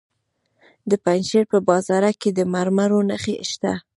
د 0.89 0.91
پنجشیر 1.03 1.45
په 1.53 1.57
بازارک 1.69 2.15
کې 2.21 2.31
د 2.37 2.39
مرمرو 2.53 2.99
نښې 3.09 3.35
شته. 3.51 3.73